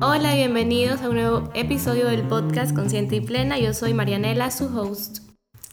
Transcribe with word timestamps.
Hola, 0.00 0.34
bienvenidos 0.34 1.02
a 1.02 1.08
un 1.10 1.16
nuevo 1.16 1.50
episodio 1.54 2.06
del 2.06 2.22
podcast 2.22 2.74
Consciente 2.74 3.16
y 3.16 3.20
Plena. 3.20 3.58
Yo 3.58 3.74
soy 3.74 3.92
Marianela, 3.92 4.50
su 4.50 4.66
host. 4.66 5.18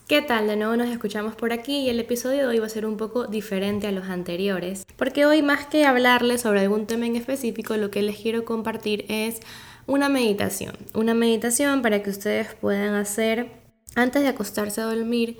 ¿Qué 0.08 0.20
tal? 0.20 0.48
De 0.48 0.56
nuevo 0.56 0.76
nos 0.76 0.88
escuchamos 0.88 1.34
por 1.34 1.52
aquí 1.52 1.78
y 1.78 1.88
el 1.88 1.98
episodio 1.98 2.40
de 2.40 2.46
hoy 2.46 2.58
va 2.58 2.66
a 2.66 2.68
ser 2.68 2.84
un 2.84 2.98
poco 2.98 3.26
diferente 3.26 3.86
a 3.86 3.92
los 3.92 4.04
anteriores, 4.08 4.84
porque 4.96 5.24
hoy 5.24 5.40
más 5.40 5.64
que 5.66 5.86
hablarles 5.86 6.42
sobre 6.42 6.60
algún 6.60 6.86
tema 6.86 7.06
en 7.06 7.16
específico, 7.16 7.76
lo 7.78 7.90
que 7.90 8.02
les 8.02 8.18
quiero 8.18 8.44
compartir 8.44 9.06
es 9.08 9.40
una 9.86 10.10
meditación. 10.10 10.76
Una 10.92 11.14
meditación 11.14 11.80
para 11.80 12.02
que 12.02 12.10
ustedes 12.10 12.54
puedan 12.54 12.94
hacer 12.94 13.50
antes 13.94 14.22
de 14.22 14.28
acostarse 14.28 14.82
a 14.82 14.84
dormir 14.84 15.38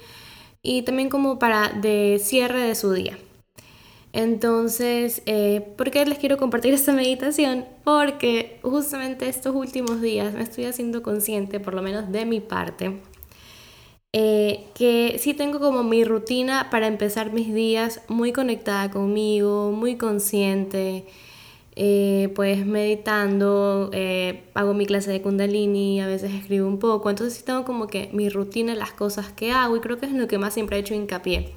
y 0.62 0.82
también 0.82 1.10
como 1.10 1.38
para 1.38 1.68
de 1.68 2.18
cierre 2.22 2.62
de 2.62 2.74
su 2.74 2.92
día. 2.92 3.18
Entonces, 4.12 5.22
eh, 5.24 5.62
¿por 5.76 5.90
qué 5.90 6.04
les 6.04 6.18
quiero 6.18 6.36
compartir 6.36 6.74
esta 6.74 6.92
meditación? 6.92 7.64
Porque 7.84 8.58
justamente 8.62 9.28
estos 9.28 9.54
últimos 9.54 10.00
días 10.00 10.34
me 10.34 10.42
estoy 10.42 10.66
haciendo 10.66 11.02
consciente, 11.02 11.60
por 11.60 11.74
lo 11.74 11.82
menos 11.82 12.12
de 12.12 12.26
mi 12.26 12.40
parte, 12.40 13.00
eh, 14.12 14.66
que 14.74 15.16
sí 15.18 15.32
tengo 15.32 15.58
como 15.58 15.82
mi 15.82 16.04
rutina 16.04 16.68
para 16.70 16.86
empezar 16.86 17.32
mis 17.32 17.54
días 17.54 18.02
muy 18.08 18.32
conectada 18.32 18.90
conmigo, 18.90 19.72
muy 19.72 19.96
consciente, 19.96 21.06
eh, 21.74 22.30
pues 22.34 22.66
meditando, 22.66 23.90
hago 24.52 24.74
mi 24.74 24.84
clase 24.84 25.10
de 25.10 25.22
kundalini, 25.22 26.02
a 26.02 26.06
veces 26.06 26.32
escribo 26.34 26.68
un 26.68 26.78
poco, 26.78 27.08
entonces 27.08 27.38
sí 27.38 27.44
tengo 27.44 27.64
como 27.64 27.86
que 27.86 28.10
mi 28.12 28.28
rutina, 28.28 28.74
las 28.74 28.92
cosas 28.92 29.32
que 29.32 29.52
hago 29.52 29.76
y 29.78 29.80
creo 29.80 29.98
que 29.98 30.04
es 30.04 30.12
lo 30.12 30.28
que 30.28 30.36
más 30.36 30.52
siempre 30.52 30.76
he 30.76 30.80
hecho 30.80 30.94
hincapié 30.94 31.54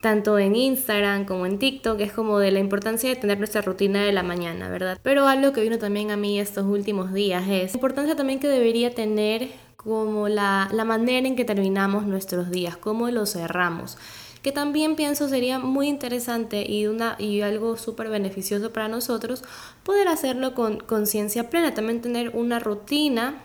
tanto 0.00 0.38
en 0.38 0.54
Instagram 0.54 1.24
como 1.24 1.46
en 1.46 1.58
TikTok, 1.58 2.00
es 2.00 2.12
como 2.12 2.38
de 2.38 2.50
la 2.50 2.60
importancia 2.60 3.08
de 3.10 3.16
tener 3.16 3.38
nuestra 3.38 3.62
rutina 3.62 4.02
de 4.02 4.12
la 4.12 4.22
mañana, 4.22 4.68
¿verdad? 4.68 4.98
Pero 5.02 5.26
algo 5.26 5.52
que 5.52 5.60
vino 5.60 5.78
también 5.78 6.10
a 6.10 6.16
mí 6.16 6.38
estos 6.38 6.64
últimos 6.66 7.12
días 7.12 7.44
es 7.48 7.72
la 7.72 7.78
importancia 7.78 8.16
también 8.16 8.40
que 8.40 8.48
debería 8.48 8.94
tener 8.94 9.48
como 9.76 10.28
la, 10.28 10.68
la 10.72 10.84
manera 10.84 11.26
en 11.26 11.36
que 11.36 11.44
terminamos 11.44 12.06
nuestros 12.06 12.50
días, 12.50 12.76
cómo 12.76 13.10
los 13.10 13.32
cerramos 13.32 13.96
que 14.42 14.52
también 14.52 14.96
pienso 14.96 15.28
sería 15.28 15.58
muy 15.58 15.88
interesante 15.88 16.64
y, 16.68 16.86
una, 16.86 17.16
y 17.18 17.40
algo 17.40 17.76
súper 17.76 18.08
beneficioso 18.08 18.72
para 18.72 18.88
nosotros 18.88 19.42
poder 19.82 20.08
hacerlo 20.08 20.54
con 20.54 20.78
conciencia 20.78 21.50
plena, 21.50 21.74
también 21.74 22.00
tener 22.00 22.30
una 22.34 22.58
rutina, 22.58 23.42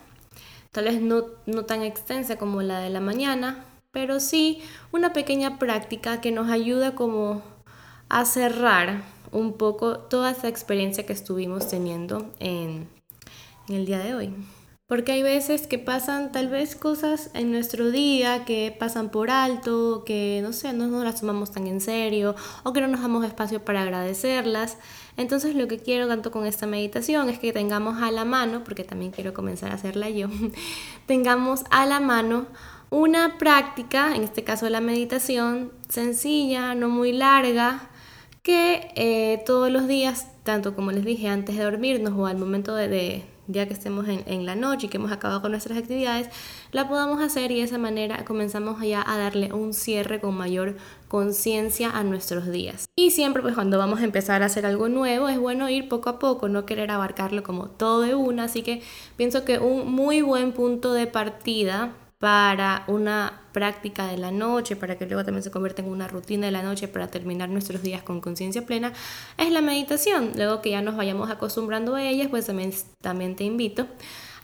tal 0.71 0.85
vez 0.85 1.01
no, 1.01 1.25
no 1.45 1.65
tan 1.65 1.81
extensa 1.81 2.37
como 2.37 2.61
la 2.61 2.79
de 2.79 2.89
la 2.89 2.99
mañana, 2.99 3.65
pero 3.93 4.19
sí 4.19 4.59
una 4.91 5.13
pequeña 5.13 5.59
práctica 5.59 6.19
que 6.19 6.31
nos 6.31 6.49
ayuda 6.49 6.95
como 6.95 7.43
a 8.09 8.25
cerrar 8.25 9.03
un 9.31 9.53
poco 9.53 9.97
toda 9.97 10.31
esa 10.31 10.49
experiencia 10.49 11.05
que 11.05 11.13
estuvimos 11.13 11.69
teniendo 11.69 12.29
en, 12.39 12.89
el 13.69 13.85
día 13.85 13.99
de 13.99 14.15
hoy. 14.15 14.35
Porque 14.87 15.13
hay 15.13 15.23
veces 15.23 15.65
que 15.67 15.79
pasan 15.79 16.31
tal 16.31 16.49
vez 16.49 16.75
cosas 16.75 17.29
en 17.33 17.51
nuestro 17.51 17.89
día 17.89 18.45
que 18.45 18.75
pasan 18.77 19.09
por 19.09 19.29
alto, 19.29 20.03
que 20.05 20.41
no 20.43 20.53
sé, 20.53 20.73
no 20.73 20.87
nos 20.87 21.03
las 21.03 21.21
tomamos 21.21 21.51
tan 21.51 21.67
en 21.67 21.79
serio 21.79 22.35
o 22.63 22.73
que 22.73 22.81
no 22.81 22.87
nos 22.87 23.01
damos 23.01 23.25
espacio 23.25 23.63
para 23.63 23.83
agradecerlas. 23.83 24.77
Entonces 25.17 25.55
lo 25.55 25.67
que 25.67 25.79
quiero 25.79 26.07
tanto 26.07 26.31
con 26.31 26.45
esta 26.45 26.67
meditación 26.67 27.29
es 27.29 27.39
que 27.39 27.53
tengamos 27.53 28.01
a 28.01 28.11
la 28.11 28.25
mano, 28.25 28.63
porque 28.63 28.83
también 28.83 29.11
quiero 29.11 29.33
comenzar 29.33 29.71
a 29.71 29.75
hacerla 29.75 30.09
yo, 30.09 30.27
tengamos 31.05 31.63
a 31.69 31.85
la 31.85 31.99
mano 31.99 32.47
una 32.93 33.39
práctica, 33.39 34.15
en 34.15 34.21
este 34.21 34.43
caso 34.43 34.69
la 34.69 34.79
meditación, 34.79 35.71
sencilla, 35.89 36.75
no 36.75 36.89
muy 36.89 37.11
larga, 37.11 37.89
que 38.43 38.91
eh, 38.95 39.41
todos 39.47 39.71
los 39.71 39.87
días, 39.87 40.27
tanto 40.43 40.75
como 40.75 40.91
les 40.91 41.03
dije 41.03 41.27
antes 41.27 41.57
de 41.57 41.63
dormirnos 41.63 42.13
o 42.13 42.27
al 42.27 42.37
momento 42.37 42.75
de, 42.75 43.25
ya 43.47 43.67
que 43.67 43.73
estemos 43.73 44.05
en, 44.07 44.45
la 44.45 44.53
noche 44.53 44.85
y 44.85 44.89
que 44.89 44.97
hemos 44.97 45.11
acabado 45.11 45.41
con 45.41 45.49
nuestras 45.49 45.75
actividades, 45.75 46.29
la 46.71 46.87
podamos 46.87 47.19
hacer 47.19 47.51
y 47.51 47.55
de 47.55 47.63
esa 47.63 47.79
manera 47.79 48.25
comenzamos 48.25 48.79
ya 48.83 49.03
a 49.05 49.17
darle 49.17 49.51
un 49.51 49.73
cierre 49.73 50.19
con 50.19 50.35
mayor 50.35 50.77
conciencia 51.07 51.89
a 51.89 52.03
nuestros 52.03 52.51
días. 52.51 52.85
Y 52.95 53.09
siempre 53.09 53.41
pues 53.41 53.55
cuando 53.55 53.79
vamos 53.79 54.01
a 54.01 54.03
empezar 54.03 54.43
a 54.43 54.45
hacer 54.45 54.67
algo 54.67 54.87
nuevo 54.87 55.29
es 55.29 55.39
bueno 55.39 55.67
ir 55.67 55.89
poco 55.89 56.11
a 56.11 56.19
poco, 56.19 56.47
no 56.47 56.67
querer 56.67 56.91
abarcarlo 56.91 57.41
como 57.41 57.69
todo 57.69 58.01
de 58.01 58.13
una, 58.13 58.43
así 58.43 58.61
que 58.61 58.83
pienso 59.17 59.45
que 59.45 59.57
un 59.57 59.91
muy 59.91 60.21
buen 60.21 60.51
punto 60.51 60.93
de 60.93 61.07
partida 61.07 61.95
para 62.23 62.85
una 62.87 63.41
práctica 63.51 64.07
de 64.07 64.17
la 64.17 64.31
noche, 64.31 64.77
para 64.77 64.97
que 64.97 65.05
luego 65.05 65.25
también 65.25 65.43
se 65.43 65.51
convierta 65.51 65.81
en 65.81 65.89
una 65.89 66.07
rutina 66.07 66.45
de 66.45 66.53
la 66.53 66.63
noche 66.63 66.87
para 66.87 67.07
terminar 67.11 67.49
nuestros 67.49 67.83
días 67.83 68.01
con 68.01 68.21
conciencia 68.21 68.65
plena, 68.65 68.93
es 69.37 69.51
la 69.51 69.59
meditación. 69.59 70.31
Luego 70.37 70.61
que 70.61 70.69
ya 70.69 70.81
nos 70.81 70.95
vayamos 70.95 71.29
acostumbrando 71.29 71.95
a 71.95 72.01
ellas, 72.01 72.29
pues 72.29 72.45
también, 72.45 72.73
también 73.01 73.35
te 73.35 73.43
invito 73.43 73.87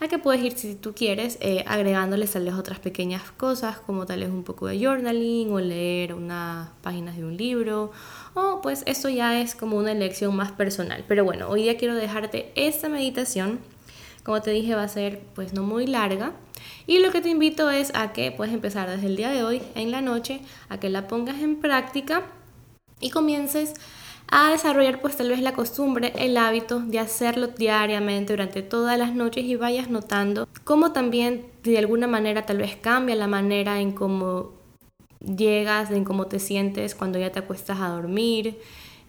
a 0.01 0.09
que 0.09 0.19
puedes 0.19 0.43
ir 0.43 0.57
si 0.57 0.75
tú 0.75 0.93
quieres 0.93 1.37
eh, 1.39 1.63
agregándoles 1.67 2.31
tal 2.31 2.43
vez 2.43 2.55
otras 2.55 2.79
pequeñas 2.79 3.21
cosas 3.37 3.77
como 3.79 4.05
tal 4.05 4.19
vez 4.19 4.29
un 4.29 4.43
poco 4.43 4.67
de 4.67 4.77
journaling 4.77 5.49
o 5.49 5.61
leer 5.61 6.13
unas 6.13 6.67
páginas 6.81 7.15
de 7.15 7.23
un 7.23 7.37
libro 7.37 7.91
o 8.33 8.59
pues 8.61 8.83
esto 8.87 9.07
ya 9.07 9.39
es 9.39 9.55
como 9.55 9.77
una 9.77 9.91
elección 9.91 10.35
más 10.35 10.53
personal 10.53 11.03
pero 11.05 11.25
bueno 11.25 11.49
hoy 11.49 11.63
día 11.63 11.77
quiero 11.77 11.95
dejarte 11.95 12.53
esta 12.55 12.87
meditación 12.87 13.59
como 14.23 14.41
te 14.41 14.51
dije 14.51 14.75
va 14.75 14.83
a 14.83 14.87
ser 14.87 15.21
pues 15.35 15.53
no 15.53 15.63
muy 15.63 15.87
larga. 15.87 16.33
Y 16.87 16.99
lo 16.99 17.11
que 17.11 17.21
te 17.21 17.29
invito 17.29 17.69
es 17.69 17.91
a 17.95 18.13
que 18.13 18.31
puedes 18.31 18.53
empezar 18.53 18.89
desde 18.89 19.07
el 19.07 19.15
día 19.15 19.29
de 19.29 19.43
hoy, 19.43 19.61
en 19.75 19.91
la 19.91 20.01
noche, 20.01 20.41
a 20.67 20.79
que 20.79 20.89
la 20.89 21.07
pongas 21.07 21.39
en 21.41 21.57
práctica 21.57 22.23
y 22.99 23.11
comiences 23.11 23.73
a 24.31 24.51
desarrollar 24.51 25.01
pues 25.01 25.17
tal 25.17 25.29
vez 25.29 25.41
la 25.41 25.53
costumbre, 25.53 26.13
el 26.15 26.37
hábito 26.37 26.79
de 26.79 26.99
hacerlo 26.99 27.47
diariamente 27.47 28.33
durante 28.33 28.61
todas 28.61 28.97
las 28.97 29.15
noches 29.15 29.43
y 29.45 29.55
vayas 29.55 29.89
notando 29.89 30.47
cómo 30.63 30.91
también 30.91 31.47
de 31.63 31.79
alguna 31.79 32.05
manera 32.05 32.45
tal 32.45 32.57
vez 32.57 32.75
cambia 32.75 33.15
la 33.15 33.27
manera 33.27 33.79
en 33.79 33.91
cómo 33.91 34.51
llegas, 35.19 35.89
en 35.91 36.03
cómo 36.05 36.27
te 36.27 36.39
sientes 36.39 36.93
cuando 36.93 37.17
ya 37.17 37.31
te 37.31 37.39
acuestas 37.39 37.79
a 37.79 37.89
dormir, 37.89 38.59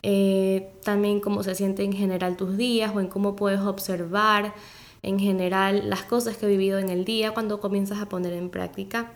eh, 0.03 0.71
también 0.83 1.21
cómo 1.21 1.43
se 1.43 1.55
sienten 1.55 1.93
en 1.93 1.99
general 1.99 2.37
tus 2.37 2.57
días 2.57 2.93
o 2.95 3.01
en 3.01 3.09
cómo 3.09 3.37
puedes 3.37 3.61
observar 3.61 4.55
en 5.03 5.19
general 5.19 5.89
las 5.89 6.03
cosas 6.03 6.37
que 6.37 6.47
he 6.47 6.49
vivido 6.49 6.79
en 6.79 6.89
el 6.89 7.05
día 7.05 7.33
cuando 7.33 7.61
comienzas 7.61 7.99
a 7.99 8.09
poner 8.09 8.33
en 8.33 8.51
práctica 8.51 9.13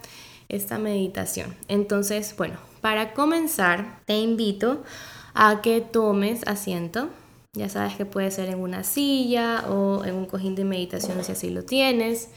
esta 0.48 0.78
meditación. 0.78 1.54
Entonces, 1.68 2.34
bueno, 2.36 2.56
para 2.80 3.12
comenzar, 3.12 4.00
te 4.04 4.18
invito 4.18 4.82
a 5.34 5.60
que 5.62 5.80
tomes 5.80 6.46
asiento. 6.46 7.08
Ya 7.54 7.68
sabes 7.68 7.96
que 7.96 8.04
puede 8.04 8.30
ser 8.30 8.48
en 8.48 8.60
una 8.60 8.82
silla 8.82 9.64
o 9.68 10.04
en 10.04 10.14
un 10.14 10.26
cojín 10.26 10.54
de 10.54 10.64
meditación 10.64 11.22
si 11.24 11.32
así 11.32 11.50
lo 11.50 11.64
tienes. 11.64 12.28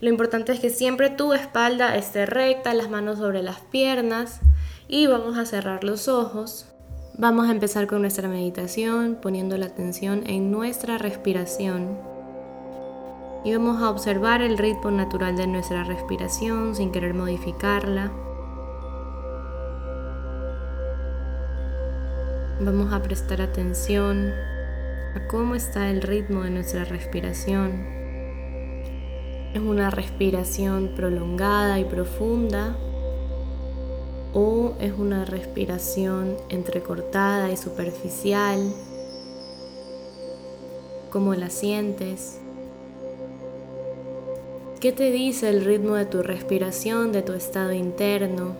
Lo 0.00 0.10
importante 0.10 0.52
es 0.52 0.60
que 0.60 0.70
siempre 0.70 1.10
tu 1.10 1.32
espalda 1.32 1.96
esté 1.96 2.26
recta, 2.26 2.74
las 2.74 2.90
manos 2.90 3.18
sobre 3.18 3.42
las 3.42 3.60
piernas 3.60 4.40
y 4.86 5.06
vamos 5.06 5.36
a 5.36 5.46
cerrar 5.46 5.84
los 5.84 6.06
ojos. 6.06 6.66
Vamos 7.14 7.48
a 7.48 7.50
empezar 7.50 7.88
con 7.88 8.02
nuestra 8.02 8.28
meditación 8.28 9.18
poniendo 9.20 9.56
la 9.56 9.66
atención 9.66 10.22
en 10.26 10.52
nuestra 10.52 10.98
respiración 10.98 12.17
y 13.44 13.52
vamos 13.52 13.80
a 13.82 13.90
observar 13.90 14.42
el 14.42 14.58
ritmo 14.58 14.90
natural 14.90 15.36
de 15.36 15.46
nuestra 15.46 15.84
respiración 15.84 16.74
sin 16.74 16.90
querer 16.90 17.14
modificarla. 17.14 18.10
Vamos 22.60 22.92
a 22.92 23.00
prestar 23.02 23.40
atención 23.40 24.32
a 25.14 25.28
cómo 25.28 25.54
está 25.54 25.90
el 25.90 26.02
ritmo 26.02 26.42
de 26.42 26.50
nuestra 26.50 26.84
respiración. 26.84 27.86
Es 29.54 29.60
una 29.60 29.90
respiración 29.90 30.92
prolongada 30.96 31.78
y 31.78 31.84
profunda 31.84 32.76
o 34.34 34.74
es 34.80 34.92
una 34.92 35.24
respiración 35.24 36.36
entrecortada 36.48 37.50
y 37.50 37.56
superficial. 37.56 38.74
¿Cómo 41.10 41.34
la 41.34 41.48
sientes? 41.48 42.40
¿Qué 44.80 44.92
te 44.92 45.10
dice 45.10 45.48
el 45.48 45.64
ritmo 45.64 45.96
de 45.96 46.06
tu 46.06 46.22
respiración, 46.22 47.10
de 47.10 47.22
tu 47.22 47.32
estado 47.32 47.72
interno? 47.72 48.54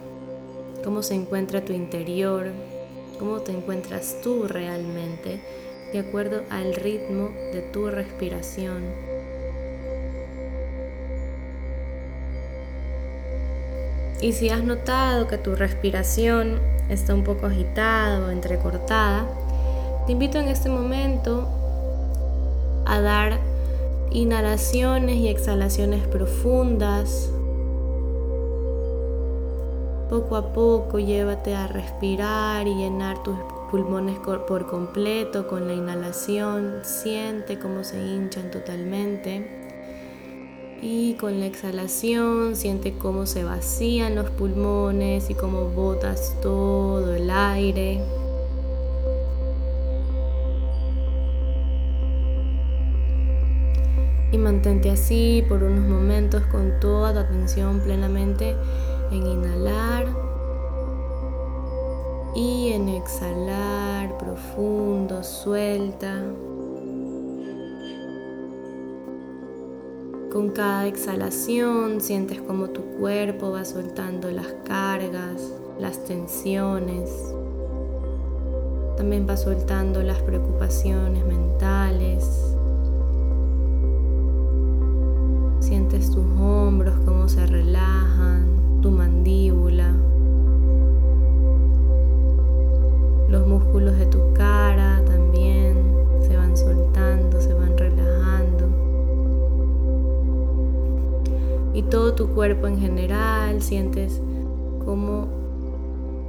¿Cómo 0.82 1.04
se 1.04 1.14
encuentra 1.14 1.64
tu 1.64 1.72
interior? 1.72 2.48
¿Cómo 3.20 3.38
te 3.42 3.52
encuentras 3.52 4.16
tú 4.20 4.48
realmente 4.48 5.40
de 5.92 6.00
acuerdo 6.00 6.42
al 6.50 6.74
ritmo 6.74 7.28
de 7.52 7.62
tu 7.72 7.88
respiración? 7.88 8.82
Y 14.20 14.32
si 14.32 14.48
has 14.48 14.64
notado 14.64 15.28
que 15.28 15.38
tu 15.38 15.54
respiración 15.54 16.58
está 16.88 17.14
un 17.14 17.22
poco 17.22 17.46
agitada 17.46 18.26
o 18.26 18.30
entrecortada, 18.32 19.24
te 20.06 20.12
invito 20.14 20.38
en 20.38 20.48
este 20.48 20.68
momento 20.68 21.48
a 22.86 23.00
dar 23.00 23.47
inhalaciones 24.10 25.16
y 25.16 25.28
exhalaciones 25.28 26.06
profundas. 26.06 27.30
Poco 30.08 30.36
a 30.36 30.52
poco 30.52 30.98
llévate 30.98 31.54
a 31.54 31.66
respirar 31.66 32.66
y 32.66 32.74
llenar 32.74 33.22
tus 33.22 33.36
pulmones 33.70 34.18
por 34.18 34.66
completo 34.66 35.46
con 35.46 35.66
la 35.66 35.74
inhalación. 35.74 36.80
Siente 36.82 37.58
cómo 37.58 37.84
se 37.84 38.00
hinchan 38.00 38.50
totalmente. 38.50 39.46
Y 40.80 41.14
con 41.14 41.40
la 41.40 41.46
exhalación 41.46 42.54
siente 42.54 42.96
cómo 42.96 43.26
se 43.26 43.42
vacían 43.42 44.14
los 44.14 44.30
pulmones 44.30 45.28
y 45.28 45.34
cómo 45.34 45.68
botas 45.70 46.36
todo 46.40 47.14
el 47.14 47.30
aire. 47.30 48.00
Y 54.30 54.38
mantente 54.38 54.90
así 54.90 55.42
por 55.48 55.62
unos 55.62 55.88
momentos 55.88 56.42
con 56.50 56.80
toda 56.80 57.12
tu 57.14 57.18
atención 57.20 57.80
plenamente 57.80 58.54
en 59.10 59.26
inhalar 59.26 60.06
y 62.34 62.72
en 62.72 62.88
exhalar 62.90 64.16
profundo, 64.18 65.24
suelta. 65.24 66.22
Con 70.30 70.50
cada 70.50 70.86
exhalación 70.86 72.02
sientes 72.02 72.40
como 72.42 72.68
tu 72.68 72.82
cuerpo 73.00 73.50
va 73.50 73.64
soltando 73.64 74.30
las 74.30 74.46
cargas, 74.64 75.52
las 75.80 76.04
tensiones. 76.04 77.10
También 78.98 79.26
va 79.28 79.36
soltando 79.36 80.02
las 80.02 80.20
preocupaciones 80.20 81.24
mentales. 81.24 82.57
Sientes 85.68 86.10
tus 86.10 86.24
hombros 86.40 86.94
como 87.04 87.28
se 87.28 87.44
relajan, 87.44 88.80
tu 88.80 88.90
mandíbula. 88.90 89.92
Los 93.28 93.46
músculos 93.46 93.98
de 93.98 94.06
tu 94.06 94.32
cara 94.32 95.02
también 95.04 95.76
se 96.26 96.38
van 96.38 96.56
soltando, 96.56 97.38
se 97.42 97.52
van 97.52 97.76
relajando. 97.76 98.64
Y 101.74 101.82
todo 101.82 102.14
tu 102.14 102.28
cuerpo 102.28 102.66
en 102.66 102.80
general 102.80 103.60
sientes 103.60 104.22
como 104.86 105.28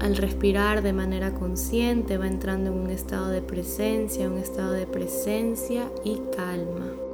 al 0.02 0.18
respirar 0.18 0.82
de 0.82 0.92
manera 0.92 1.34
consciente 1.34 2.18
va 2.18 2.28
entrando 2.28 2.74
en 2.74 2.78
un 2.78 2.90
estado 2.90 3.30
de 3.30 3.42
presencia, 3.42 4.30
un 4.30 4.38
estado 4.38 4.74
de 4.74 4.86
presencia 4.86 5.90
y 6.04 6.20
calma. 6.36 7.09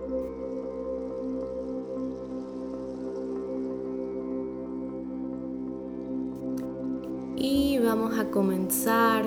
A 8.20 8.26
comenzar 8.26 9.26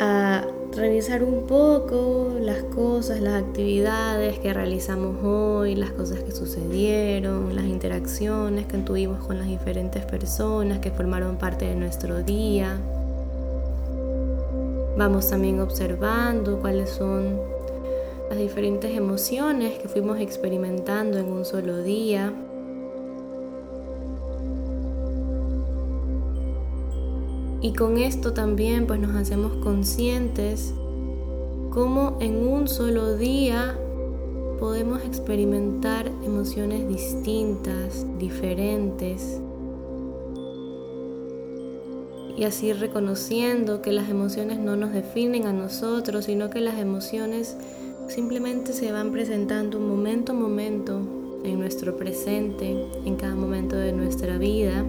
a 0.00 0.44
revisar 0.76 1.24
un 1.24 1.46
poco 1.46 2.36
las 2.40 2.62
cosas, 2.64 3.20
las 3.20 3.42
actividades 3.42 4.38
que 4.38 4.52
realizamos 4.52 5.24
hoy, 5.24 5.74
las 5.74 5.90
cosas 5.90 6.22
que 6.22 6.30
sucedieron, 6.30 7.54
las 7.56 7.64
interacciones 7.64 8.66
que 8.66 8.78
tuvimos 8.78 9.24
con 9.26 9.38
las 9.38 9.48
diferentes 9.48 10.04
personas 10.04 10.78
que 10.78 10.90
formaron 10.90 11.36
parte 11.36 11.64
de 11.64 11.74
nuestro 11.74 12.22
día. 12.22 12.78
Vamos 14.96 15.30
también 15.30 15.60
observando 15.60 16.58
cuáles 16.60 16.90
son 16.90 17.40
las 18.28 18.38
diferentes 18.38 18.96
emociones 18.96 19.78
que 19.78 19.88
fuimos 19.88 20.20
experimentando 20.20 21.18
en 21.18 21.26
un 21.26 21.44
solo 21.44 21.82
día. 21.82 22.32
Y 27.60 27.72
con 27.72 27.98
esto 27.98 28.32
también 28.32 28.86
pues 28.86 29.00
nos 29.00 29.16
hacemos 29.16 29.52
conscientes 29.56 30.72
cómo 31.70 32.16
en 32.20 32.46
un 32.46 32.68
solo 32.68 33.16
día 33.16 33.76
podemos 34.58 35.04
experimentar 35.04 36.06
emociones 36.24 36.88
distintas, 36.88 38.06
diferentes. 38.18 39.40
Y 42.36 42.44
así 42.44 42.72
reconociendo 42.72 43.82
que 43.82 43.92
las 43.92 44.08
emociones 44.08 44.58
no 44.58 44.76
nos 44.76 44.92
definen 44.92 45.46
a 45.46 45.52
nosotros, 45.52 46.26
sino 46.26 46.50
que 46.50 46.60
las 46.60 46.78
emociones 46.78 47.56
simplemente 48.08 48.72
se 48.72 48.92
van 48.92 49.10
presentando 49.10 49.80
momento 49.80 50.32
a 50.32 50.36
momento 50.36 51.00
en 51.44 51.58
nuestro 51.58 51.96
presente, 51.96 52.86
en 53.04 53.16
cada 53.16 53.34
momento 53.34 53.76
de 53.76 53.92
nuestra 53.92 54.38
vida. 54.38 54.84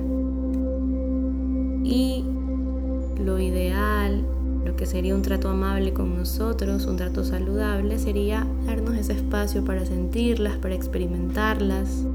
Lo 3.19 3.39
ideal, 3.39 4.23
lo 4.65 4.75
que 4.75 4.85
sería 4.85 5.15
un 5.15 5.21
trato 5.21 5.49
amable 5.49 5.93
con 5.93 6.15
nosotros, 6.17 6.85
un 6.85 6.97
trato 6.97 7.23
saludable, 7.23 7.99
sería 7.99 8.45
darnos 8.65 8.95
ese 8.95 9.13
espacio 9.13 9.63
para 9.63 9.85
sentirlas, 9.85 10.57
para 10.57 10.75
experimentarlas. 10.75 12.05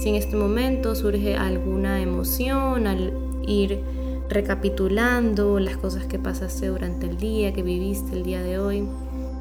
Si 0.00 0.08
en 0.08 0.14
este 0.14 0.36
momento 0.36 0.94
surge 0.94 1.36
alguna 1.36 2.00
emoción 2.00 2.86
al 2.86 3.12
ir 3.46 3.80
recapitulando 4.28 5.58
las 5.58 5.76
cosas 5.76 6.04
que 6.04 6.18
pasaste 6.18 6.68
durante 6.68 7.06
el 7.06 7.16
día, 7.16 7.52
que 7.52 7.62
viviste 7.62 8.14
el 8.16 8.22
día 8.22 8.42
de 8.42 8.58
hoy, 8.58 8.86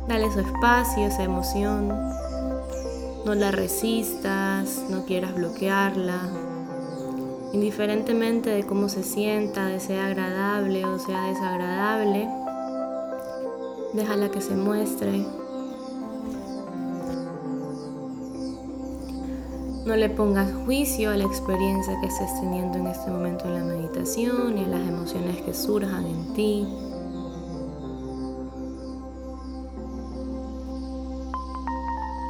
dale 0.07 0.31
su 0.31 0.39
espacio, 0.39 1.05
esa 1.05 1.23
emoción, 1.23 1.93
no 3.27 3.35
la 3.35 3.51
resistas, 3.51 4.85
no 4.89 5.03
quieras 5.03 5.35
bloquearla. 5.35 6.17
Indiferentemente 7.51 8.49
de 8.49 8.65
cómo 8.65 8.87
se 8.87 9.03
sienta, 9.03 9.65
de 9.65 9.81
sea 9.81 10.05
agradable 10.05 10.85
o 10.85 10.97
sea 10.97 11.23
desagradable, 11.25 12.29
déjala 13.93 14.31
que 14.31 14.39
se 14.39 14.55
muestre. 14.55 15.25
No 19.85 19.97
le 19.97 20.09
pongas 20.09 20.49
juicio 20.63 21.11
a 21.11 21.17
la 21.17 21.25
experiencia 21.25 21.99
que 21.99 22.07
estés 22.07 22.29
teniendo 22.39 22.77
en 22.77 22.87
este 22.87 23.11
momento 23.11 23.43
en 23.49 23.55
la 23.55 23.63
meditación 23.65 24.57
y 24.57 24.63
a 24.63 24.67
las 24.69 24.87
emociones 24.87 25.41
que 25.41 25.53
surjan 25.53 26.05
en 26.05 26.33
ti. 26.33 26.65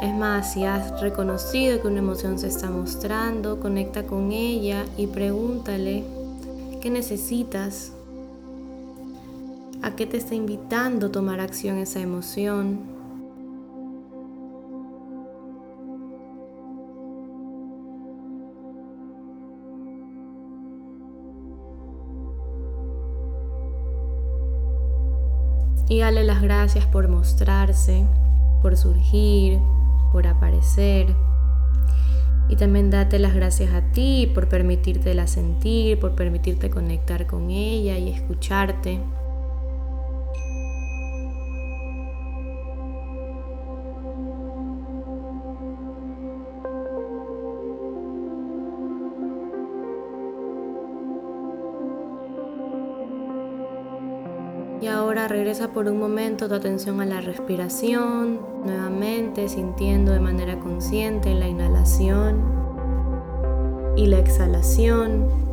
Es 0.07 0.15
más, 0.15 0.53
si 0.53 0.63
has 0.63 1.01
reconocido 1.01 1.81
que 1.81 1.87
una 1.89 1.99
emoción 1.99 2.39
se 2.39 2.47
está 2.47 2.69
mostrando, 2.69 3.59
conecta 3.59 4.03
con 4.07 4.31
ella 4.31 4.85
y 4.95 5.07
pregúntale 5.07 6.05
qué 6.81 6.89
necesitas, 6.89 7.91
a 9.81 9.97
qué 9.97 10.05
te 10.05 10.15
está 10.15 10.33
invitando 10.33 11.07
a 11.07 11.11
tomar 11.11 11.41
acción 11.41 11.77
esa 11.77 11.99
emoción. 11.99 12.79
Y 25.89 25.99
dale 25.99 26.23
las 26.23 26.41
gracias 26.41 26.85
por 26.85 27.09
mostrarse, 27.09 28.05
por 28.61 28.77
surgir, 28.77 29.59
por 30.11 30.27
aparecer. 30.27 31.15
Y 32.49 32.55
también 32.55 32.89
date 32.89 33.19
las 33.19 33.35
gracias 33.35 33.73
a 33.73 33.81
ti 33.91 34.31
por 34.33 34.47
permitírtela 34.47 35.27
sentir, 35.27 35.99
por 35.99 36.15
permitirte 36.15 36.69
conectar 36.69 37.27
con 37.27 37.49
ella 37.49 37.97
y 37.97 38.09
escucharte. 38.09 39.01
Regresa 55.47 55.69
por 55.69 55.87
un 55.87 55.97
momento 55.97 56.49
tu 56.49 56.55
atención 56.55 56.99
a 56.99 57.05
la 57.05 57.21
respiración, 57.21 58.41
nuevamente 58.65 59.47
sintiendo 59.47 60.11
de 60.11 60.19
manera 60.19 60.59
consciente 60.59 61.33
la 61.35 61.47
inhalación 61.47 62.43
y 63.95 64.07
la 64.07 64.19
exhalación. 64.19 65.46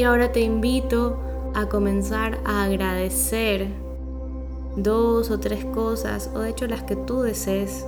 Y 0.00 0.02
ahora 0.04 0.32
te 0.32 0.40
invito 0.40 1.18
a 1.54 1.68
comenzar 1.68 2.40
a 2.46 2.62
agradecer 2.62 3.68
dos 4.74 5.30
o 5.30 5.38
tres 5.38 5.62
cosas, 5.66 6.30
o 6.34 6.38
de 6.38 6.48
hecho 6.48 6.66
las 6.66 6.84
que 6.84 6.96
tú 6.96 7.20
desees, 7.20 7.84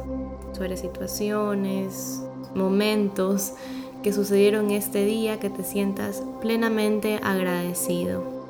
sobre 0.53 0.77
situaciones, 0.77 2.23
momentos 2.55 3.55
que 4.03 4.13
sucedieron 4.13 4.73
este 4.73 5.07
día, 5.07 5.41
que 5.41 5.49
te 5.49 5.65
sientas 5.65 6.23
plenamente 6.43 7.19
agradecido. 7.23 8.42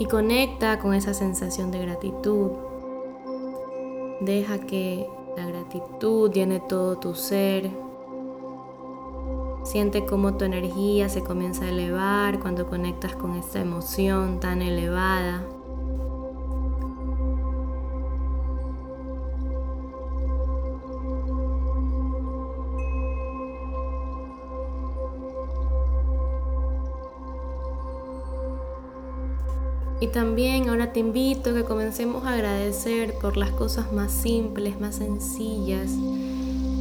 Y 0.00 0.06
conecta 0.06 0.78
con 0.78 0.94
esa 0.94 1.12
sensación 1.12 1.70
de 1.70 1.82
gratitud. 1.82 2.52
Deja 4.22 4.58
que 4.58 5.06
la 5.36 5.44
gratitud 5.44 6.32
llene 6.32 6.58
todo 6.58 6.96
tu 6.96 7.14
ser. 7.14 7.70
Siente 9.62 10.06
cómo 10.06 10.38
tu 10.38 10.46
energía 10.46 11.10
se 11.10 11.22
comienza 11.22 11.66
a 11.66 11.68
elevar 11.68 12.40
cuando 12.40 12.66
conectas 12.66 13.14
con 13.14 13.34
esta 13.36 13.60
emoción 13.60 14.40
tan 14.40 14.62
elevada. 14.62 15.44
También 30.12 30.68
ahora 30.68 30.92
te 30.92 31.00
invito 31.00 31.50
a 31.50 31.54
que 31.54 31.64
comencemos 31.64 32.24
a 32.24 32.34
agradecer 32.34 33.14
por 33.14 33.36
las 33.36 33.50
cosas 33.50 33.92
más 33.92 34.12
simples, 34.12 34.80
más 34.80 34.96
sencillas, 34.96 35.90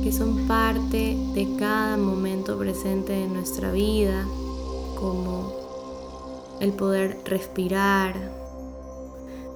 que 0.04 0.12
son 0.12 0.48
parte 0.48 1.18
de 1.34 1.56
cada 1.58 1.98
momento 1.98 2.58
presente 2.58 3.14
de 3.14 3.28
nuestra 3.28 3.72
vida, 3.72 4.26
como 5.00 5.54
el 6.60 6.72
poder 6.74 7.20
respirar, 7.26 8.16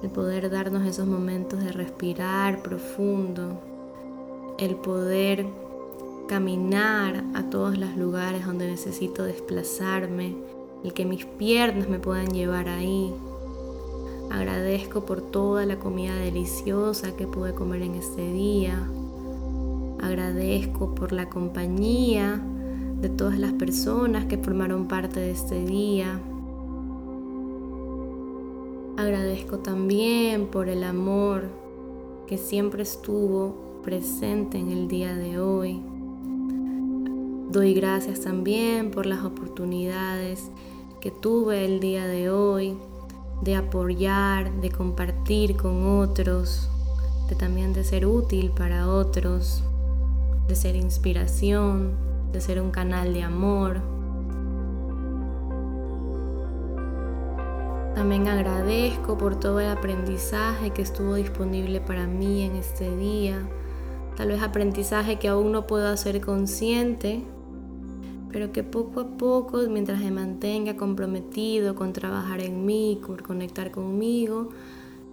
el 0.02 0.10
poder 0.10 0.50
darnos 0.50 0.86
esos 0.86 1.06
momentos 1.06 1.62
de 1.64 1.72
respirar 1.72 2.62
profundo, 2.62 3.60
el 4.58 4.76
poder 4.76 5.46
caminar 6.28 7.24
a 7.34 7.50
todos 7.50 7.76
los 7.76 7.96
lugares 7.96 8.46
donde 8.46 8.68
necesito 8.68 9.24
desplazarme, 9.24 10.34
el 10.84 10.92
que 10.92 11.04
mis 11.04 11.24
piernas 11.24 11.88
me 11.88 11.98
puedan 11.98 12.28
llevar 12.32 12.68
ahí, 12.68 13.12
Agradezco 14.30 15.04
por 15.04 15.20
toda 15.20 15.66
la 15.66 15.78
comida 15.78 16.14
deliciosa 16.16 17.16
que 17.16 17.26
pude 17.26 17.54
comer 17.54 17.82
en 17.82 17.94
este 17.94 18.32
día. 18.32 18.88
Agradezco 20.00 20.94
por 20.94 21.12
la 21.12 21.28
compañía 21.28 22.40
de 23.00 23.08
todas 23.08 23.38
las 23.38 23.52
personas 23.52 24.24
que 24.26 24.38
formaron 24.38 24.86
parte 24.88 25.20
de 25.20 25.30
este 25.30 25.64
día. 25.64 26.20
Agradezco 28.96 29.58
también 29.58 30.46
por 30.46 30.68
el 30.68 30.84
amor 30.84 31.44
que 32.26 32.38
siempre 32.38 32.82
estuvo 32.82 33.80
presente 33.82 34.58
en 34.58 34.70
el 34.70 34.88
día 34.88 35.14
de 35.14 35.38
hoy. 35.38 35.82
Doy 37.50 37.74
gracias 37.74 38.20
también 38.22 38.90
por 38.90 39.06
las 39.06 39.24
oportunidades 39.24 40.50
que 41.00 41.10
tuve 41.10 41.64
el 41.64 41.80
día 41.80 42.06
de 42.06 42.30
hoy 42.30 42.76
de 43.42 43.56
apoyar, 43.56 44.52
de 44.60 44.70
compartir 44.70 45.56
con 45.56 45.98
otros, 45.98 46.68
de 47.28 47.34
también 47.34 47.72
de 47.72 47.84
ser 47.84 48.06
útil 48.06 48.50
para 48.50 48.88
otros, 48.88 49.62
de 50.48 50.56
ser 50.56 50.76
inspiración, 50.76 51.92
de 52.32 52.40
ser 52.40 52.60
un 52.60 52.70
canal 52.70 53.12
de 53.14 53.22
amor. 53.22 53.80
También 57.94 58.28
agradezco 58.28 59.16
por 59.16 59.38
todo 59.38 59.60
el 59.60 59.68
aprendizaje 59.68 60.70
que 60.70 60.82
estuvo 60.82 61.14
disponible 61.14 61.80
para 61.80 62.06
mí 62.06 62.42
en 62.42 62.56
este 62.56 62.94
día. 62.96 63.38
Tal 64.16 64.28
vez 64.28 64.42
aprendizaje 64.42 65.18
que 65.18 65.28
aún 65.28 65.52
no 65.52 65.66
puedo 65.66 65.88
hacer 65.88 66.20
consciente, 66.20 67.24
pero 68.34 68.50
que 68.50 68.64
poco 68.64 68.98
a 68.98 69.16
poco, 69.16 69.58
mientras 69.70 70.00
me 70.00 70.10
mantenga 70.10 70.76
comprometido 70.76 71.76
con 71.76 71.92
trabajar 71.92 72.40
en 72.40 72.66
mí, 72.66 72.98
con 73.00 73.18
conectar 73.18 73.70
conmigo, 73.70 74.48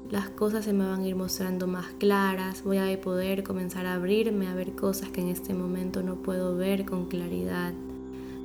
las 0.09 0.29
cosas 0.29 0.65
se 0.65 0.73
me 0.73 0.87
van 0.87 1.01
a 1.01 1.07
ir 1.07 1.15
mostrando 1.15 1.67
más 1.67 1.85
claras, 1.99 2.63
voy 2.63 2.79
a 2.79 2.99
poder 2.99 3.43
comenzar 3.43 3.85
a 3.85 3.93
abrirme 3.93 4.47
a 4.47 4.55
ver 4.55 4.71
cosas 4.71 5.09
que 5.09 5.21
en 5.21 5.27
este 5.27 5.53
momento 5.53 6.01
no 6.01 6.15
puedo 6.15 6.57
ver 6.57 6.83
con 6.83 7.05
claridad, 7.05 7.73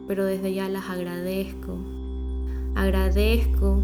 pero 0.06 0.26
desde 0.26 0.52
ya 0.52 0.68
las 0.68 0.90
agradezco. 0.90 1.78
Agradezco 2.74 3.82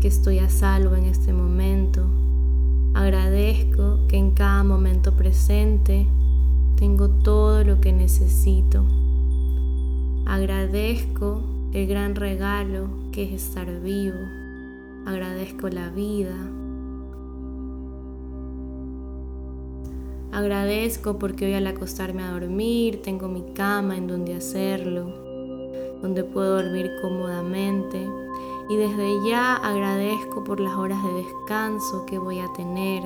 que 0.00 0.06
estoy 0.06 0.38
a 0.38 0.48
salvo 0.48 0.94
en 0.94 1.06
este 1.06 1.32
momento. 1.32 2.06
Agradezco 2.94 3.98
que 4.06 4.18
en 4.18 4.30
cada 4.30 4.62
momento 4.62 5.16
presente 5.16 6.06
tengo 6.76 7.08
todo 7.08 7.64
lo 7.64 7.80
que 7.80 7.92
necesito. 7.92 9.01
Agradezco 10.42 11.40
el 11.72 11.86
gran 11.86 12.16
regalo 12.16 12.88
que 13.12 13.22
es 13.22 13.44
estar 13.44 13.80
vivo. 13.80 14.18
Agradezco 15.06 15.68
la 15.68 15.88
vida. 15.90 16.34
Agradezco 20.32 21.16
porque 21.20 21.44
hoy 21.44 21.54
al 21.54 21.68
acostarme 21.68 22.24
a 22.24 22.32
dormir 22.32 23.02
tengo 23.02 23.28
mi 23.28 23.52
cama 23.54 23.96
en 23.96 24.08
donde 24.08 24.34
hacerlo, 24.34 25.04
donde 26.02 26.24
puedo 26.24 26.60
dormir 26.60 26.90
cómodamente. 27.00 28.04
Y 28.68 28.74
desde 28.74 29.28
ya 29.30 29.54
agradezco 29.54 30.42
por 30.42 30.58
las 30.58 30.74
horas 30.74 31.04
de 31.04 31.22
descanso 31.22 32.04
que 32.04 32.18
voy 32.18 32.40
a 32.40 32.52
tener. 32.54 33.04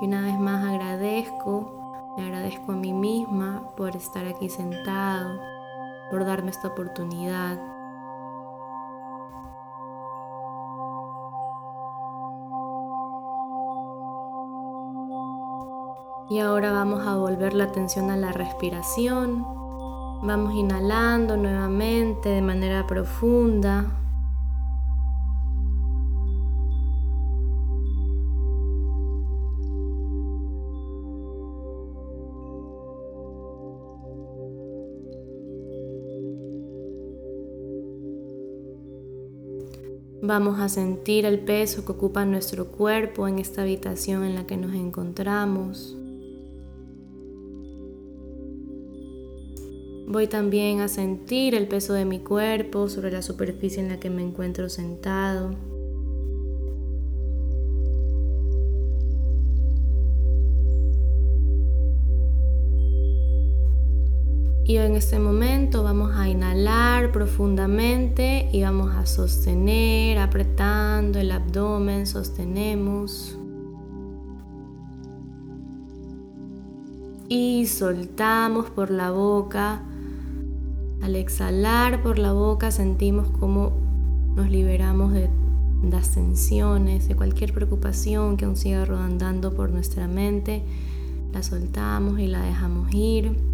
Y 0.00 0.06
una 0.06 0.22
vez 0.22 0.38
más 0.40 0.64
agradezco 0.64 1.81
me 2.16 2.24
agradezco 2.24 2.72
a 2.72 2.76
mí 2.76 2.92
misma 2.92 3.68
por 3.76 3.96
estar 3.96 4.26
aquí 4.26 4.48
sentado, 4.48 5.40
por 6.10 6.24
darme 6.24 6.50
esta 6.50 6.68
oportunidad. 6.68 7.58
Y 16.28 16.38
ahora 16.38 16.72
vamos 16.72 17.06
a 17.06 17.16
volver 17.16 17.52
la 17.52 17.64
atención 17.64 18.10
a 18.10 18.16
la 18.16 18.32
respiración. 18.32 19.44
Vamos 20.22 20.54
inhalando 20.54 21.36
nuevamente 21.36 22.28
de 22.30 22.42
manera 22.42 22.86
profunda. 22.86 24.01
Vamos 40.32 40.60
a 40.60 40.70
sentir 40.70 41.26
el 41.26 41.40
peso 41.40 41.84
que 41.84 41.92
ocupa 41.92 42.24
nuestro 42.24 42.68
cuerpo 42.68 43.28
en 43.28 43.38
esta 43.38 43.60
habitación 43.60 44.24
en 44.24 44.34
la 44.34 44.46
que 44.46 44.56
nos 44.56 44.72
encontramos. 44.72 45.94
Voy 50.06 50.28
también 50.28 50.80
a 50.80 50.88
sentir 50.88 51.54
el 51.54 51.68
peso 51.68 51.92
de 51.92 52.06
mi 52.06 52.20
cuerpo 52.20 52.88
sobre 52.88 53.12
la 53.12 53.20
superficie 53.20 53.82
en 53.82 53.90
la 53.90 54.00
que 54.00 54.08
me 54.08 54.22
encuentro 54.22 54.70
sentado. 54.70 55.54
Y 64.72 64.78
en 64.78 64.96
este 64.96 65.18
momento 65.18 65.82
vamos 65.82 66.16
a 66.16 66.30
inhalar 66.30 67.12
profundamente 67.12 68.48
y 68.54 68.62
vamos 68.62 68.96
a 68.96 69.04
sostener, 69.04 70.16
apretando 70.16 71.18
el 71.18 71.30
abdomen, 71.30 72.06
sostenemos. 72.06 73.36
Y 77.28 77.66
soltamos 77.66 78.70
por 78.70 78.90
la 78.90 79.10
boca. 79.10 79.82
Al 81.02 81.16
exhalar 81.16 82.02
por 82.02 82.18
la 82.18 82.32
boca 82.32 82.70
sentimos 82.70 83.28
cómo 83.28 83.74
nos 84.34 84.48
liberamos 84.48 85.12
de 85.12 85.28
las 85.82 86.14
tensiones, 86.14 87.08
de 87.08 87.14
cualquier 87.14 87.52
preocupación 87.52 88.38
que 88.38 88.46
aún 88.46 88.56
siga 88.56 88.86
rodando 88.86 89.52
por 89.52 89.68
nuestra 89.68 90.08
mente. 90.08 90.62
La 91.30 91.42
soltamos 91.42 92.18
y 92.20 92.26
la 92.26 92.40
dejamos 92.40 92.90
ir. 92.94 93.51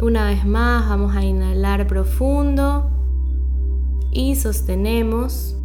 Una 0.00 0.26
vez 0.26 0.46
más 0.46 0.88
vamos 0.88 1.16
a 1.16 1.24
inhalar 1.24 1.88
profundo 1.88 2.88
y 4.12 4.36
sostenemos. 4.36 5.56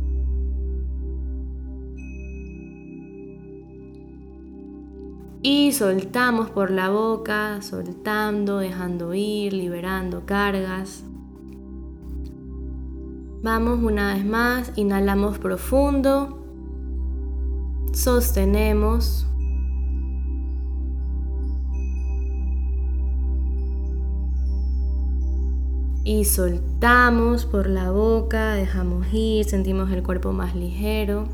Y 5.43 5.71
soltamos 5.73 6.49
por 6.49 6.71
la 6.71 6.89
boca, 6.89 7.61
soltando, 7.61 8.57
dejando 8.57 9.13
ir, 9.13 9.53
liberando 9.53 10.25
cargas. 10.25 11.03
Vamos 13.43 13.83
una 13.83 14.15
vez 14.15 14.25
más, 14.25 14.71
inhalamos 14.77 15.37
profundo, 15.37 16.43
sostenemos. 17.91 19.27
Y 26.05 26.25
soltamos 26.25 27.45
por 27.45 27.67
la 27.67 27.89
boca, 27.91 28.55
dejamos 28.55 29.07
ir, 29.13 29.45
sentimos 29.45 29.89
el 29.89 30.03
cuerpo 30.03 30.33
más 30.33 30.53
ligero. 30.53 31.29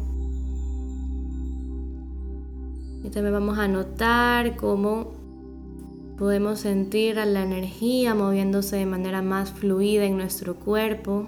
Y 3.03 3.09
también 3.09 3.33
vamos 3.33 3.57
a 3.57 3.67
notar 3.67 4.57
cómo 4.57 5.13
podemos 6.19 6.59
sentir 6.59 7.15
la 7.15 7.41
energía 7.41 8.13
moviéndose 8.13 8.75
de 8.75 8.85
manera 8.85 9.23
más 9.23 9.51
fluida 9.53 10.05
en 10.05 10.17
nuestro 10.17 10.57
cuerpo. 10.57 11.27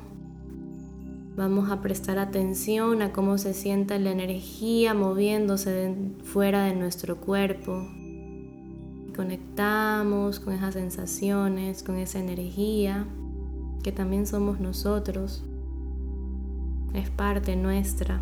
Vamos 1.36 1.72
a 1.72 1.82
prestar 1.82 2.20
atención 2.20 3.02
a 3.02 3.12
cómo 3.12 3.40
se 3.40 3.56
sienta 3.56 3.98
la 3.98 4.12
energía 4.12 4.94
moviéndose 4.94 5.96
fuera 6.26 6.66
de 6.66 6.76
nuestro 6.76 7.18
cuerpo. 7.18 7.88
Conectamos 9.16 10.40
con 10.40 10.54
esas 10.54 10.76
sensaciones, 10.76 11.82
con 11.82 11.98
esa 11.98 12.20
energía 12.20 13.08
que 13.82 13.92
también 13.92 14.28
somos 14.28 14.60
nosotros. 14.60 15.44
Es 16.94 17.10
parte 17.10 17.56
nuestra. 17.56 18.22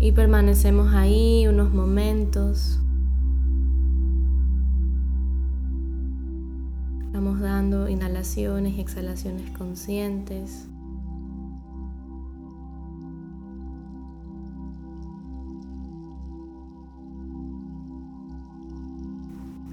Y 0.00 0.10
permanecemos 0.12 0.92
ahí 0.94 1.46
unos 1.46 1.72
momentos. 1.72 2.80
Vamos 7.12 7.40
dando 7.40 7.88
inhalaciones 7.88 8.74
y 8.74 8.80
exhalaciones 8.80 9.50
conscientes. 9.56 10.66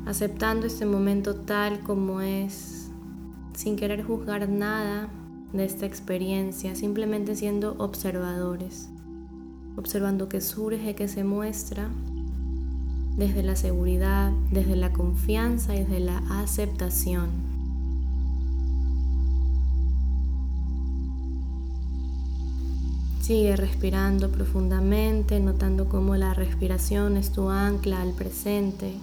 Aceptando 0.09 0.65
este 0.65 0.85
momento 0.85 1.35
tal 1.35 1.79
como 1.81 2.19
es, 2.19 2.89
sin 3.55 3.75
querer 3.75 4.03
juzgar 4.03 4.49
nada 4.49 5.07
de 5.53 5.63
esta 5.63 5.85
experiencia, 5.85 6.75
simplemente 6.75 7.35
siendo 7.35 7.75
observadores 7.77 8.89
observando 9.79 10.27
que 10.27 10.41
surge, 10.41 10.93
que 10.93 11.07
se 11.07 11.23
muestra 11.23 11.89
desde 13.17 13.43
la 13.43 13.55
seguridad, 13.55 14.31
desde 14.51 14.75
la 14.75 14.91
confianza 14.91 15.73
y 15.75 15.79
desde 15.79 16.01
la 16.01 16.17
aceptación. 16.41 17.29
Sigue 23.21 23.55
respirando 23.55 24.31
profundamente, 24.31 25.39
notando 25.39 25.87
cómo 25.87 26.15
la 26.15 26.33
respiración 26.33 27.15
es 27.15 27.31
tu 27.31 27.49
ancla 27.49 28.01
al 28.01 28.11
presente. 28.13 28.95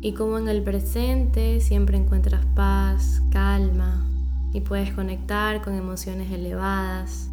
Y 0.00 0.12
cómo 0.12 0.38
en 0.38 0.48
el 0.48 0.62
presente 0.62 1.60
siempre 1.60 1.96
encuentras 1.96 2.44
paz, 2.54 3.22
calma 3.30 4.06
y 4.52 4.60
puedes 4.60 4.92
conectar 4.92 5.62
con 5.62 5.74
emociones 5.74 6.32
elevadas 6.32 7.30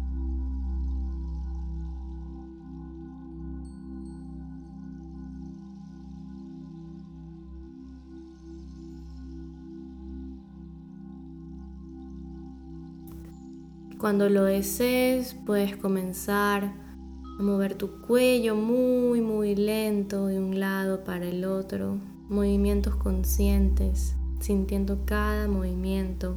Cuando 13.98 14.28
lo 14.28 14.44
desees, 14.44 15.34
puedes 15.44 15.76
comenzar 15.76 16.62
a 16.62 17.42
mover 17.42 17.74
tu 17.74 18.00
cuello 18.00 18.54
muy, 18.54 19.20
muy 19.20 19.56
lento 19.56 20.26
de 20.26 20.38
un 20.38 20.60
lado 20.60 21.02
para 21.02 21.26
el 21.26 21.44
otro. 21.44 21.98
Movimientos 22.28 22.94
conscientes, 22.96 24.14
sintiendo 24.40 24.98
cada 25.04 25.48
movimiento. 25.48 26.36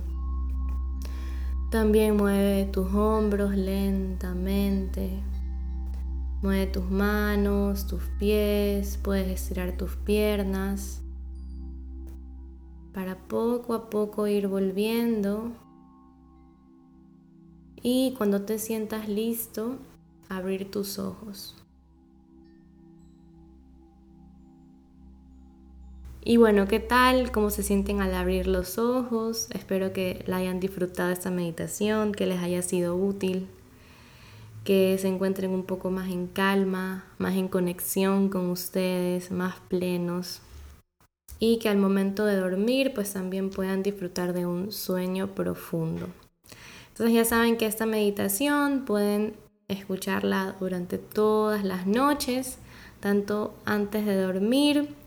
También 1.70 2.18
mueve 2.18 2.66
tus 2.66 2.94
hombros 2.94 3.56
lentamente. 3.56 5.20
Mueve 6.42 6.68
tus 6.68 6.90
manos, 6.90 7.88
tus 7.88 8.02
pies, 8.20 8.98
puedes 9.04 9.28
estirar 9.28 9.78
tus 9.78 9.96
piernas 9.96 11.02
para 12.94 13.16
poco 13.16 13.74
a 13.74 13.90
poco 13.90 14.28
ir 14.28 14.48
volviendo 14.48 15.52
y 17.82 18.14
cuando 18.18 18.44
te 18.44 18.60
sientas 18.60 19.08
listo, 19.08 19.78
abrir 20.30 20.70
tus 20.70 21.00
ojos. 21.00 21.61
Y 26.24 26.38
bueno, 26.38 26.68
¿qué 26.68 26.80
tal? 26.80 27.32
¿Cómo 27.32 27.50
se 27.50 27.64
sienten 27.64 28.00
al 28.00 28.14
abrir 28.14 28.46
los 28.46 28.78
ojos? 28.78 29.48
Espero 29.54 29.92
que 29.92 30.24
la 30.28 30.38
hayan 30.38 30.60
disfrutado 30.60 31.10
esta 31.10 31.32
meditación, 31.32 32.12
que 32.12 32.28
les 32.28 32.40
haya 32.44 32.62
sido 32.62 32.96
útil, 32.96 33.48
que 34.64 35.00
se 35.00 35.08
encuentren 35.08 35.50
un 35.50 35.64
poco 35.64 35.90
más 35.90 36.12
en 36.12 36.28
calma, 36.28 37.06
más 37.18 37.36
en 37.36 37.48
conexión 37.48 38.30
con 38.30 38.52
ustedes, 38.52 39.32
más 39.32 39.56
plenos. 39.68 40.42
Y 41.40 41.58
que 41.58 41.70
al 41.70 41.78
momento 41.78 42.26
de 42.26 42.36
dormir 42.36 42.92
pues 42.94 43.14
también 43.14 43.50
puedan 43.50 43.82
disfrutar 43.82 44.34
de 44.34 44.46
un 44.46 44.72
sueño 44.72 45.34
profundo. 45.34 46.08
Entonces 46.90 47.16
ya 47.16 47.26
saben 47.26 47.58
que 47.58 47.66
esta 47.66 47.88
meditación 47.88 48.86
pueden 48.86 49.34
escucharla 49.68 50.56
durante 50.60 51.00
todas 51.00 51.64
las 51.64 51.88
noches, 51.88 52.60
tanto 53.00 53.56
antes 53.66 54.06
de 54.06 54.22
dormir 54.22 55.02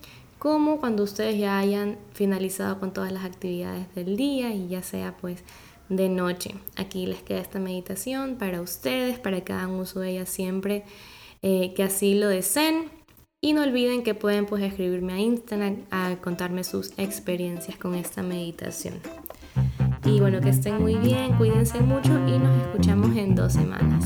como 0.44 0.78
cuando 0.78 1.02
ustedes 1.04 1.38
ya 1.38 1.58
hayan 1.58 1.96
finalizado 2.12 2.78
con 2.78 2.92
todas 2.92 3.10
las 3.10 3.24
actividades 3.24 3.86
del 3.94 4.14
día 4.18 4.52
y 4.52 4.68
ya 4.68 4.82
sea 4.82 5.16
pues 5.16 5.42
de 5.88 6.10
noche. 6.10 6.54
Aquí 6.76 7.06
les 7.06 7.22
queda 7.22 7.40
esta 7.40 7.58
meditación 7.58 8.36
para 8.36 8.60
ustedes, 8.60 9.18
para 9.18 9.40
que 9.40 9.54
hagan 9.54 9.70
uso 9.70 10.00
de 10.00 10.10
ella 10.10 10.26
siempre 10.26 10.84
eh, 11.40 11.72
que 11.72 11.82
así 11.82 12.12
lo 12.12 12.28
deseen. 12.28 12.90
Y 13.40 13.54
no 13.54 13.62
olviden 13.62 14.02
que 14.02 14.12
pueden 14.14 14.44
pues 14.44 14.62
escribirme 14.62 15.14
a 15.14 15.18
Instagram 15.18 15.76
a 15.90 16.16
contarme 16.16 16.62
sus 16.62 16.92
experiencias 16.98 17.78
con 17.78 17.94
esta 17.94 18.22
meditación. 18.22 18.96
Y 20.04 20.20
bueno, 20.20 20.42
que 20.42 20.50
estén 20.50 20.78
muy 20.78 20.96
bien, 20.96 21.38
cuídense 21.38 21.80
mucho 21.80 22.12
y 22.28 22.38
nos 22.38 22.66
escuchamos 22.66 23.16
en 23.16 23.34
dos 23.34 23.54
semanas. 23.54 24.04